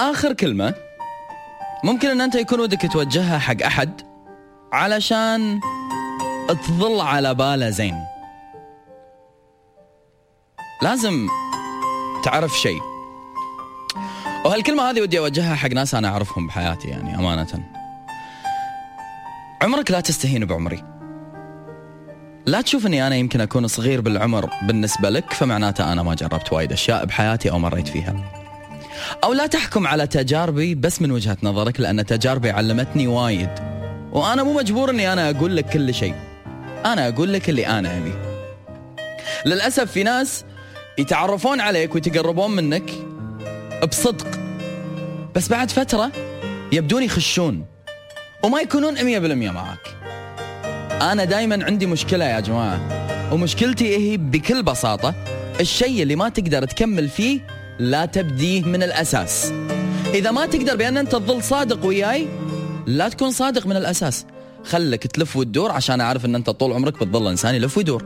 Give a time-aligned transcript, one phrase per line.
[0.00, 0.74] آخر كلمة
[1.84, 4.00] ممكن أن أنت يكون ودك توجهها حق أحد
[4.72, 5.60] علشان
[6.48, 8.04] تظل على باله زين.
[10.82, 11.28] لازم
[12.22, 12.80] تعرف شيء.
[14.44, 17.70] وهالكلمة هذه ودي أوجهها حق ناس أنا أعرفهم بحياتي يعني أمانة.
[19.62, 20.84] عمرك لا تستهين بعمري.
[22.46, 26.72] لا تشوف اني أنا يمكن أكون صغير بالعمر بالنسبة لك فمعناته أنا ما جربت وايد
[26.72, 28.39] أشياء بحياتي أو مريت فيها.
[29.24, 33.50] أو لا تحكم على تجاربي بس من وجهة نظرك لأن تجاربي علمتني وايد.
[34.12, 36.14] وأنا مو مجبور إني أنا أقول لك كل شيء.
[36.86, 38.12] أنا أقول لك اللي أنا أبي.
[39.46, 40.44] للأسف في ناس
[40.98, 42.90] يتعرفون عليك ويتقربون منك
[43.90, 44.26] بصدق
[45.34, 46.10] بس بعد فترة
[46.72, 47.64] يبدون يخشون
[48.44, 49.96] وما يكونون 100% معك.
[51.02, 52.80] أنا دائما عندي مشكلة يا جماعة
[53.32, 55.14] ومشكلتي هي بكل بساطة
[55.60, 57.40] الشيء اللي ما تقدر تكمل فيه
[57.80, 59.52] لا تبديه من الأساس.
[60.14, 62.28] إذا ما تقدر بأن أنت تظل صادق وياي
[62.86, 64.26] لا تكون صادق من الأساس.
[64.64, 68.04] خلك تلف وتدور عشان أعرف أن أنت طول عمرك بتظل إنسان يلف ويدور.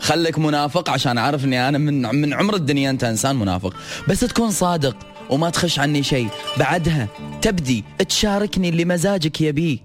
[0.00, 3.74] خلك منافق عشان أعرف أني أنا من من عمر الدنيا أنت إنسان منافق.
[4.08, 4.96] بس تكون صادق
[5.30, 6.28] وما تخش عني شيء.
[6.56, 7.08] بعدها
[7.42, 9.78] تبدي تشاركني اللي مزاجك يبيه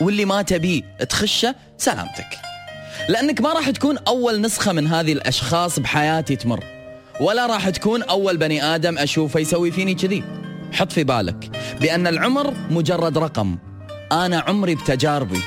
[0.00, 0.82] واللي ما تبيه.
[1.08, 2.38] تخشه سلامتك.
[3.08, 6.79] لأنك ما راح تكون أول نسخة من هذه الأشخاص بحياتي تمر.
[7.20, 10.24] ولا راح تكون أول بني آدم أشوفه يسوي فيني كذي.
[10.72, 13.56] حط في بالك بأن العمر مجرد رقم.
[14.12, 15.40] أنا عمري بتجاربي.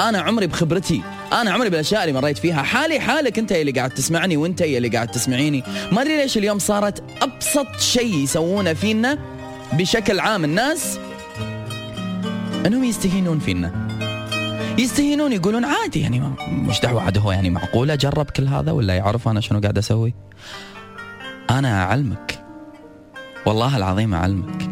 [0.00, 1.02] أنا عمري بخبرتي.
[1.32, 2.62] أنا عمري بالأشياء اللي مريت فيها.
[2.62, 5.62] حالي حالك أنت اللي قاعد تسمعني وأنت اللي قاعد تسمعيني.
[5.92, 9.18] ما أدري ليش اليوم صارت أبسط شيء يسوونه فينا
[9.72, 10.98] بشكل عام الناس.
[12.66, 13.88] أنهم يستهينون فينا.
[14.78, 19.28] يستهينون يقولون عادي يعني مش دعوة عاد هو يعني معقولة جرب كل هذا ولا يعرف
[19.28, 20.14] أنا شنو قاعد أسوي؟
[21.50, 22.44] أنا أعلمك.
[23.46, 24.70] والله العظيم أعلمك.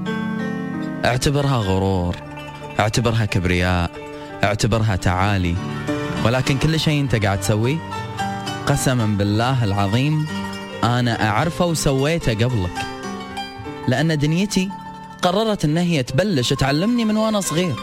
[1.05, 2.17] أعتبرها غرور
[2.81, 3.91] أعتبرها كبرياء
[4.45, 5.55] أعتبرها تعالي.
[6.25, 7.77] ولكن كل شيء أنت قاعد تسويه
[8.67, 10.27] قسما بالله العظيم
[10.85, 12.79] أنا أعرفه وسويته قبلك.
[13.89, 14.69] لأن دنيتي
[15.23, 17.75] قررت إن هي تبلش تعلمني من وأنا صغير.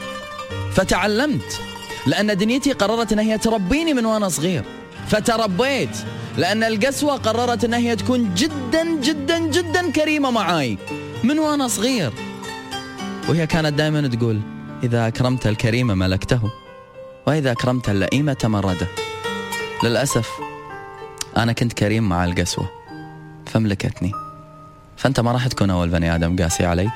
[0.74, 1.60] فتعلمت.
[2.08, 4.64] لأن دنيتي قررت أن هي تربيني من وأنا صغير.
[5.10, 5.98] فتربيت.
[6.38, 10.78] لأن القسوة قررت أن هي تكون جدا جدا جدا كريمة معاي.
[11.24, 12.12] من وأنا صغير.
[13.30, 14.42] وهي كانت دائما تقول
[14.84, 16.52] إذا أكرمت الكريم ملكته
[17.28, 18.88] وإذا أكرمت اللئيم تمرده.
[19.84, 20.30] للأسف
[21.38, 22.70] أنا كنت كريم مع القسوة.
[23.46, 24.12] فملكتني
[24.98, 26.92] فأنت ما راح تكون أول بني آدم قاسي علي.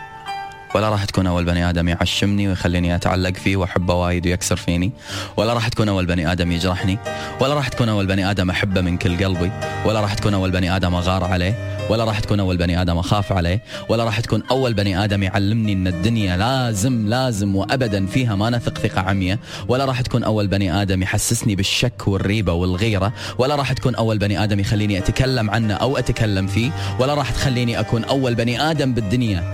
[0.76, 4.92] ولا راح تكون أول بني آدم يعشمني ويخليني أتعلق فيه وأحبه وايد ويكسر فيني.
[5.38, 6.98] ولا راح تكون أول بني آدم يجرحني.
[7.40, 9.52] ولا راح تكون أول بني آدم أحبه من كل قلبي.
[9.86, 11.80] ولا راح تكون أول بني آدم أغار عليه.
[11.90, 13.64] ولا راح تكون أول بني آدم أخاف عليه.
[13.90, 18.78] ولا راح تكون أول بني آدم يعلمني إن الدنيا لازم لازم وابدا فيها ما نثق
[18.78, 19.38] ثقة عمياء.
[19.68, 23.14] ولا راح تكون أول بني آدم يحسسني بالشك والريبة والغيرة.
[23.38, 26.72] ولا راح تكون أول بني آدم يخليني أتكلم عنه أو أتكلم فيه.
[27.00, 29.52] ولا راح تخليني أكون أول بني آدم بالدنيا.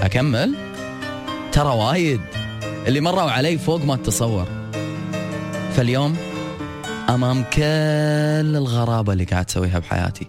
[0.00, 0.54] أكمل.
[1.52, 2.20] ترى وايد.
[2.86, 4.48] اللي مروا علي فوق ما تتصور
[5.76, 6.16] فاليوم
[7.08, 10.26] أمام كل الغرابة اللي قاعد تسويها بحياتي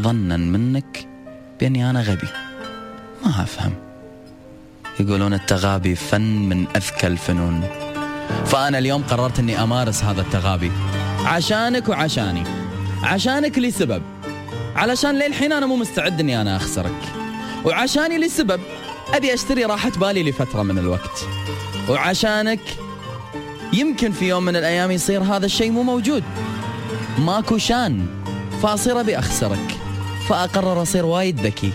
[0.00, 1.08] ظنا منك
[1.60, 2.28] بأني أنا غبي.
[3.24, 3.72] ما أفهم.
[5.00, 7.62] يقولون التغابي فن من أذكى الفنون.
[8.46, 10.72] فأنا اليوم قررت إني أمارس هذا التغابي.
[11.24, 12.44] عشانك وعشاني.
[13.02, 14.02] عشانك لسبب.
[14.76, 17.19] علشان للحين أنا مو مستعد إني أنا أخسرك.
[17.64, 18.60] وعشاني لسبب
[19.14, 21.26] أبي أشتري راحة بالي لفترة من الوقت.
[21.88, 22.60] وعشانك
[23.72, 26.24] يمكن في يوم من الأيام يصير هذا الشيء مو موجود.
[27.18, 28.06] ماكو شان
[28.62, 29.78] فأصير أبي أخسرك
[30.28, 31.72] فأقرر أصير وايد ذكي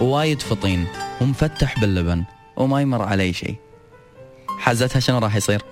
[0.00, 0.86] ووايد فطين
[1.20, 2.24] ومفتح باللبن
[2.56, 3.54] وما يمر علي شيء.
[4.58, 5.62] حزتها شنو راح يصير؟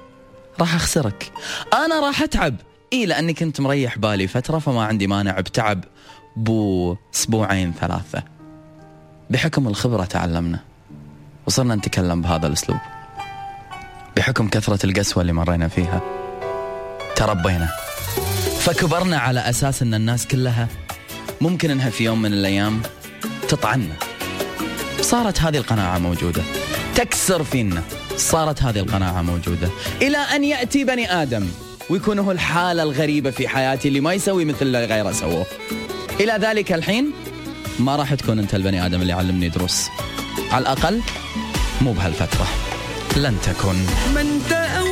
[0.60, 1.32] راح أخسرك.
[1.74, 2.56] أنا راح أتعب.
[2.92, 5.84] إيه لأني كنت مريح بالي فترة فما عندي مانع بتعب
[6.36, 8.35] بو أسبوعين ثلاثة.
[9.30, 10.58] بحكم الخبرة تعلمنا.
[11.46, 12.78] وصرنا نتكلم بهذا الأسلوب.
[14.16, 16.00] بحكم كثرة القسوة اللي مرينا فيها.
[17.16, 17.68] تربينا.
[18.58, 20.68] فكبرنا على أساس أن الناس كلها
[21.40, 22.82] ممكن أنها في يوم من الأيام
[23.48, 23.94] تطعنا
[25.00, 26.42] صارت هذه القناعة موجودة.
[26.94, 27.82] تكسر فينا.
[28.16, 29.68] صارت هذه القناعة موجودة.
[30.02, 31.48] إلى أن يأتي بني آدم
[31.90, 35.46] ويكون هو الحالة الغريبة في حياتي اللي ما يسوي مثل اللي غيره سووه.
[36.20, 37.12] إلى ذلك الحين
[37.78, 39.88] ما راح تكون انت البني آدم اللي علمني دروس.
[40.52, 41.00] على الأقل
[41.80, 42.46] مو بهالفترة.
[43.16, 43.76] لن تكن.
[44.14, 44.85] من تأول